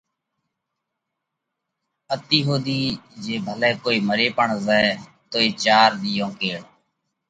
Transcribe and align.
اتِي 2.13 2.39
ۿُوڌِي 2.45 2.81
جي 3.23 3.35
ڀلئہ 3.45 3.71
ڪوئي 3.83 3.99
مري 4.07 4.27
پڻ 4.37 4.47
زائہ 4.65 4.91
توئي 5.31 5.49
چار 5.63 5.89
ۮِيئون 6.01 6.31
ڪيڙ 6.39 6.59